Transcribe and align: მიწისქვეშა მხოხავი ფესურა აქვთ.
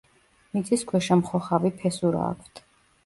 მიწისქვეშა 0.57 1.17
მხოხავი 1.21 1.73
ფესურა 1.83 2.23
აქვთ. 2.31 2.65